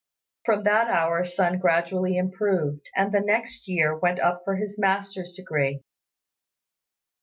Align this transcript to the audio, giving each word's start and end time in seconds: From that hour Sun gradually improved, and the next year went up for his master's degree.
From 0.45 0.63
that 0.63 0.87
hour 0.87 1.23
Sun 1.23 1.59
gradually 1.59 2.17
improved, 2.17 2.89
and 2.95 3.11
the 3.11 3.19
next 3.21 3.67
year 3.67 3.95
went 3.95 4.19
up 4.19 4.41
for 4.43 4.55
his 4.55 4.79
master's 4.79 5.33
degree. 5.35 5.83